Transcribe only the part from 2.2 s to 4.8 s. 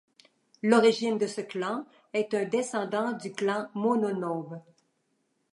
un descendant du clan Mononobe.